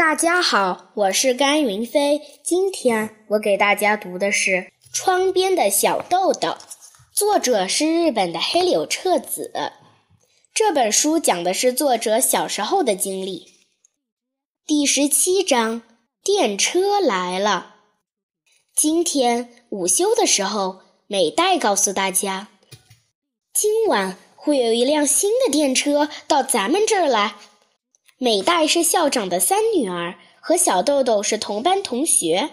[0.00, 2.22] 大家好，我是甘云飞。
[2.42, 4.50] 今天我给大家读的是
[4.94, 6.48] 《窗边的小豆豆》，
[7.12, 9.52] 作者是日本的黑柳彻子。
[10.54, 13.48] 这本书讲的是作者小时候的经历。
[14.66, 15.82] 第十七章，
[16.24, 17.74] 电车来了。
[18.74, 22.48] 今天午休的时候，美代告诉大家，
[23.52, 27.34] 今晚会有一辆新的电车到咱们这儿来。
[28.22, 32.50] 美代是校长的三女儿，和小豆豆是同班同学。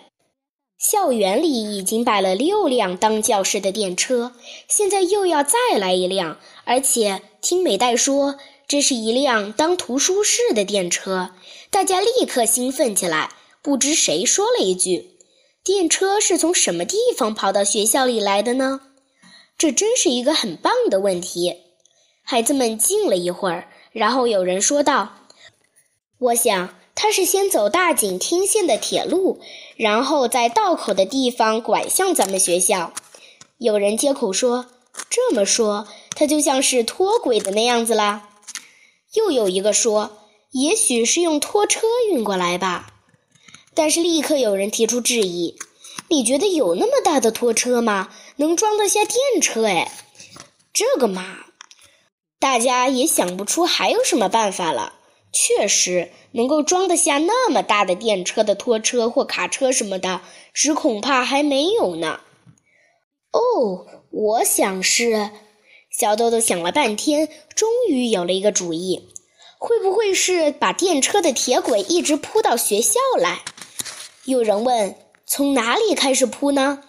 [0.80, 4.32] 校园里已经摆了六辆当教室的电车，
[4.70, 11.32] 现在又要再来一辆，而且听美代说，这是一辆当图书室的电车。
[11.70, 13.32] 大家立刻兴奋起来。
[13.62, 15.18] 不知谁说了一句
[15.66, 18.80] ：“电车是从什么地方跑到学校里来的呢？”
[19.60, 21.54] 这真是一个很棒的问题。
[22.24, 25.27] 孩子们静了一会儿，然后有人说道。
[26.20, 29.40] 我想他是先走大井听线的铁路，
[29.76, 32.92] 然后在道口的地方拐向咱们学校。
[33.60, 34.66] 有人接口说
[35.10, 38.30] ：“这么说，他就像是脱轨的那样子啦。”
[39.14, 40.18] 又有一个说
[40.52, 42.94] ：“也许是用拖车运过来吧。”
[43.76, 45.56] 但是立刻有人提出质疑
[46.10, 48.10] ：“你觉得有那么大的拖车吗？
[48.38, 49.66] 能装得下电车？
[49.66, 49.92] 哎，
[50.74, 51.46] 这个嘛，
[52.40, 54.96] 大家也想不出还有什么办法了。”
[55.32, 60.22] 确实能够装得下那么大的电车的拖车或卡车什么的，
[60.54, 62.22] 只恐怕还没有呢。
[63.32, 65.30] 哦，我想是
[65.92, 69.10] 小豆豆想了半天，终于有了一个主意：
[69.60, 73.42] 会不会是把电车的铁轨一直铺到学校来？
[74.26, 76.84] 有人问：从哪里开始铺呢？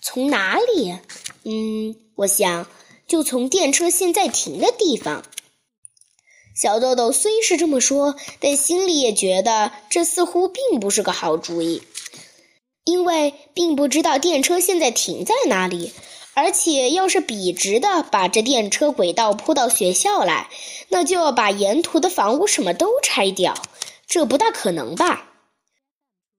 [0.00, 0.96] 从哪里？
[1.44, 2.66] 嗯，我想
[3.06, 5.24] 就从电车现在停的地方。
[6.54, 11.82] 小豆豆虽是这么说，但心里也觉得这似乎并不是个好主意，
[12.84, 15.92] 因为并不知道电车现在停在哪里，
[16.34, 20.50] 而且要是笔直的把这电车轨道铺到学校来，
[20.88, 23.54] 那就要把沿途的房屋什么都拆掉，
[24.06, 25.30] 这不大可能吧？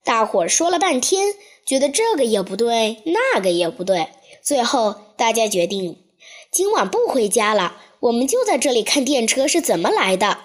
[0.03, 1.33] 大伙儿说了半天，
[1.65, 4.09] 觉得这个也不对，那个也不对，
[4.43, 6.02] 最后大家决定
[6.53, 7.77] 今晚不回家了。
[7.99, 10.37] 我们就在这里看电车是怎么来的。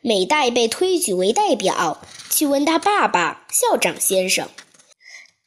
[0.00, 4.48] 美代被推举为代表，去问他爸爸校长先生：“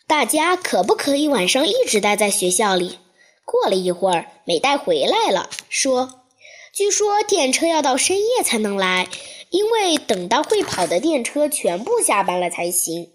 [0.07, 2.99] 大家可不可以晚上一直待在学校里？”
[3.45, 6.23] 过了一会儿，美代回来了，说
[6.73, 9.07] ：“据说电车要到深夜才能来，
[9.49, 13.11] 因为等到会跑的电车全部下班了才行。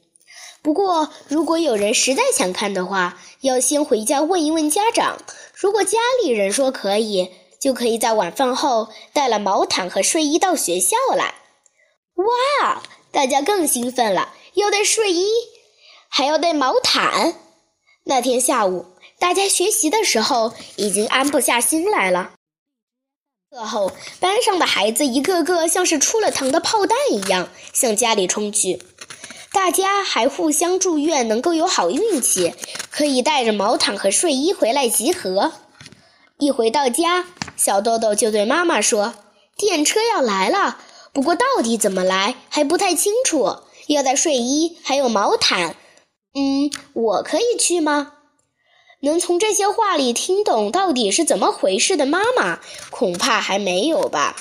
[0.63, 5.19] 不过，如果有人实在想看的话，要先回家问一问家长。
[5.55, 11.35] 如果家里人说可以。”就可以在晚饭后带了毛毯和睡衣到学校来。
[12.15, 12.83] 哇，
[13.13, 15.27] 大家更兴奋了，要带睡衣，
[16.09, 17.35] 还要带毛毯。
[18.05, 18.87] 那天下午，
[19.19, 22.33] 大家学习的时候已经安不下心来了。
[23.51, 28.81] 课后，班上的孩子一个个像是出了膛的炮弹一样向家里冲去，
[29.53, 32.55] 大家还互相祝愿能够有好运气，
[32.91, 35.53] 可以带着毛毯和睡衣回来集合。
[36.39, 37.27] 一回到家。
[37.57, 39.15] 小豆豆就对妈妈说
[39.55, 40.79] ：“电车要来了，
[41.13, 43.59] 不过到底怎么来还不太清楚。
[43.89, 45.77] 要带睡衣，还有毛毯。
[46.33, 48.15] 嗯，我可以去吗？”
[49.03, 52.61] 能从这些话里听懂到底是怎么回事的妈妈，
[52.91, 54.37] 恐怕还没有吧。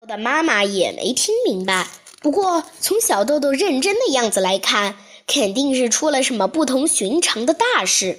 [0.00, 1.86] 我的妈妈也没听明白。
[2.24, 4.96] 不过从小豆豆认真的样子来看，
[5.26, 8.18] 肯定是出了什么不同寻常的大事。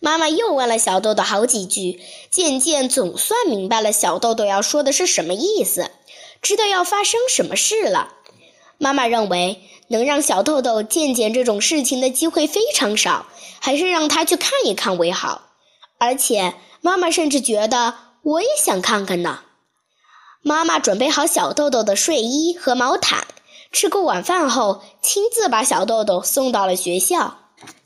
[0.00, 5.90] 妈妈又问了小豆豆好几句，渐渐总算明白了小豆豆要说的是什么意思，
[6.40, 8.14] 知道要发生什么事了。
[8.78, 13.26] 妈妈认为能让小豆豆见见这种事情的机会非常少，
[13.58, 15.50] 还是让他去看一看为好。
[15.98, 19.40] 而且妈妈甚至觉得我也想看看呢。
[20.42, 23.26] 妈妈准备好小豆豆的睡衣和毛毯，
[23.72, 27.36] 吃过晚饭后，亲自把小豆豆送到了学校。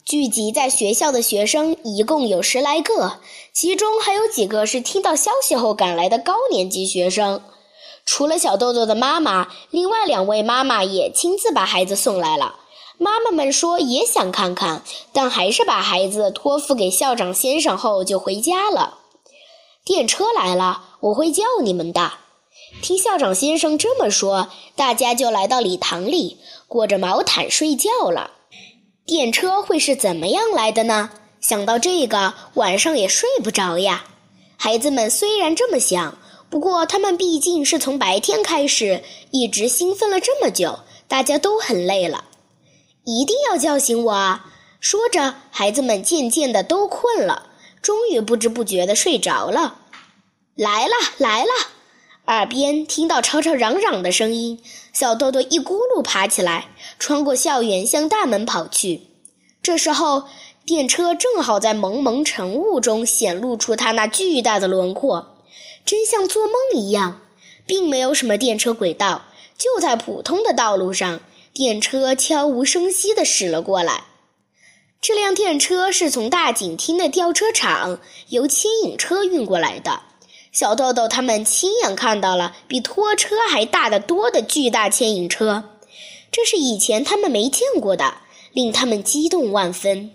[0.05, 3.19] 聚集在学校的学生一共有十来个，
[3.51, 7.41] 其中还有几个是听到消息后赶来的高年级学生。
[8.05, 12.55] 除了小豆豆的妈妈，另外两位妈妈也亲自把孩子送来了。
[12.97, 14.81] 妈妈们说也想看看，
[15.11, 18.99] 但还是把孩子托付给校长先生后就回家了。
[19.83, 22.13] 电车来了，我会叫你们的。
[22.81, 26.37] 听校长先生这么说，大家就来到礼堂里，
[26.67, 28.31] 裹着毛毯睡觉了。
[29.05, 31.11] 电车会是怎么样来的呢？
[31.39, 34.05] 想到这个，晚上也睡不着呀。
[34.57, 36.17] 孩子们虽然这么想，
[36.49, 42.25] 不过他们毕竟是从白天开始，一直兴奋了这么久，大家都很累了。
[43.03, 44.51] 一定要叫醒我啊！
[44.79, 47.49] 说着，孩子们渐渐的都困了，
[47.81, 49.81] 终于不知不觉的睡着了。
[50.55, 51.51] 来了，来了！
[52.27, 54.59] 耳边听到吵吵嚷嚷的声音，
[54.91, 59.01] 小豆豆一咕噜爬起来，穿过校园向大门跑去。
[59.61, 60.23] 这时候，
[60.65, 65.35] 电车正好在蒙蒙晨雾中显露出它那巨大的轮廓，
[65.85, 67.21] 真像做梦一样，
[67.67, 69.25] 并没有什么电车轨道，
[69.55, 71.21] 就在普通的道路上。
[71.53, 74.03] 电车悄无声息地驶了过来。
[74.99, 80.01] 这辆电车是从大井厅的吊车厂由牵引车运过来的。
[80.55, 85.65] 小豆豆他们亲眼看到了比拖车还大得多的巨大牵引车，
[86.31, 88.19] 这是以前他们没见过的，
[88.53, 90.11] 令他们激动万分。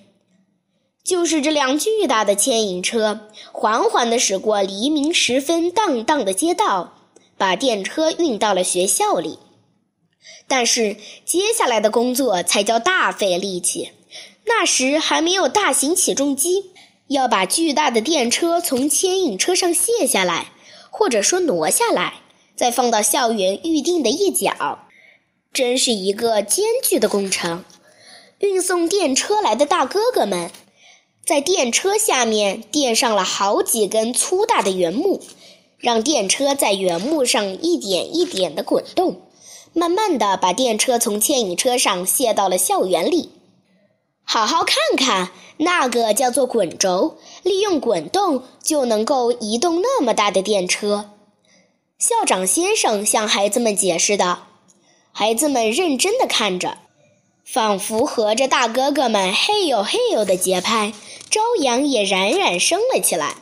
[1.05, 6.95] 就是这辆巨大的牵引车，缓缓地驶过黎明时分荡荡的街道，
[7.37, 9.39] 把电车运到了学校里。
[10.49, 10.97] 但是
[11.27, 13.91] 接下来的工作才叫大费力气。
[14.47, 16.70] 那时还没有大型起重机，
[17.11, 20.53] 要把巨大的电车从牵引车上卸下来，
[20.91, 22.21] 或者说挪下来，
[22.55, 24.87] 再放到校园预定的一角，
[25.53, 27.65] 真是一个艰巨的工程。
[28.39, 30.53] 运送电车来的大哥哥们，
[31.27, 35.21] 在电车下面垫上了好几根粗大的圆木，
[35.79, 39.23] 让电车在圆木上一点一点地滚动。
[39.73, 43.31] 慢慢的把电车从牵引车上卸到了校园里，
[44.33, 51.11] 好好看看，那个叫做滚轴，利用滚动就能够移动那么大的电车。
[51.99, 54.47] 校长先生向孩子们解释道
[55.11, 56.79] ：“孩子们认真的看着，
[57.45, 60.93] 仿佛和着大哥哥们嘿呦嘿呦的节拍，
[61.29, 63.35] 朝阳也冉冉升了起来。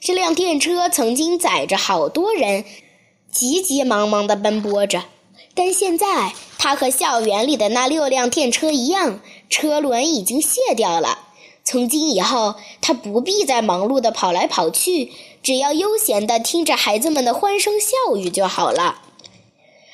[0.00, 2.64] 这辆电车曾经载着好多人，
[3.30, 5.04] 急急忙忙地奔波着。”
[5.54, 11.26] 但现在，它和校园里的那六辆电车一样，车轮已经卸掉了。
[11.64, 15.12] 从今以后，它不必再忙碌地跑来跑去，
[15.42, 19.02] 只要悠闲地听着孩子们的欢声笑语就好了。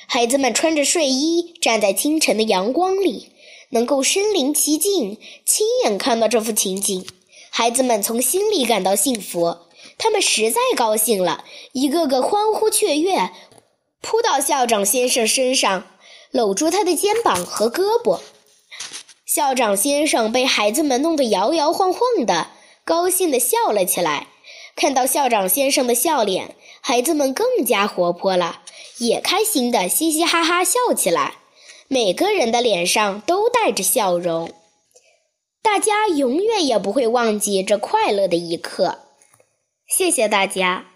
[0.07, 3.29] 孩子们穿着睡衣，站在清晨的阳光里，
[3.69, 7.05] 能够身临其境，亲眼看到这幅情景，
[7.49, 9.57] 孩子们从心里感到幸福。
[9.97, 13.31] 他们实在高兴了，一个个欢呼雀跃。
[14.01, 15.83] 扑到校长先生身上，
[16.35, 18.19] 搂住他的肩膀和胳膊。
[19.25, 22.49] 校长先生被孩子们弄得摇摇晃晃的，
[22.83, 24.27] 高兴地笑了起来。
[24.75, 28.63] 看到校长先生的笑脸，孩子们更加活泼了，
[28.97, 31.35] 也开心地嘻嘻哈哈笑起来。
[31.87, 34.51] 每个人的脸上都带着笑容，
[35.63, 38.99] 大家永远也不会忘记这快乐的一刻。
[39.87, 40.94] 谢谢大家。